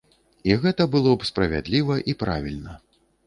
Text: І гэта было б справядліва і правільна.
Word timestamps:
І 0.51 0.55
гэта 0.63 0.87
было 0.95 1.11
б 1.23 1.27
справядліва 1.29 1.99
і 2.13 2.17
правільна. 2.23 2.73